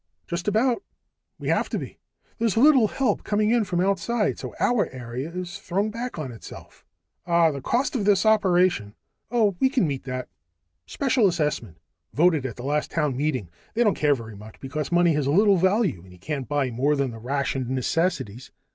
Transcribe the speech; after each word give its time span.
"Just 0.25 0.47
about. 0.47 0.81
We 1.37 1.49
have 1.49 1.69
to 1.69 1.77
be. 1.77 1.99
There's 2.39 2.57
little 2.57 2.87
help 2.87 3.23
coming 3.23 3.51
in 3.51 3.65
from 3.65 3.79
outside, 3.79 4.39
so 4.39 4.55
our 4.59 4.89
area 4.89 5.29
is 5.29 5.59
thrown 5.59 5.91
back 5.91 6.17
on 6.17 6.31
itself." 6.31 6.83
"Ah 7.27 7.51
the 7.51 7.61
cost 7.61 7.95
of 7.95 8.03
this 8.03 8.25
operation" 8.25 8.95
"Oh, 9.29 9.55
we 9.59 9.69
can 9.69 9.87
meet 9.87 10.05
that. 10.05 10.27
Special 10.87 11.27
assessment, 11.27 11.77
voted 12.15 12.47
at 12.47 12.55
the 12.55 12.63
last 12.63 12.89
town 12.89 13.15
meeting. 13.15 13.51
They 13.75 13.83
don't 13.83 13.93
care 13.93 14.15
very 14.15 14.35
much, 14.35 14.59
because 14.59 14.91
money 14.91 15.13
has 15.13 15.27
little 15.27 15.57
value 15.57 16.01
when 16.01 16.11
you 16.11 16.17
can't 16.17 16.47
buy 16.49 16.71
more 16.71 16.95
than 16.95 17.11
the 17.11 17.19
rationed 17.19 17.69
necessities. 17.69 18.49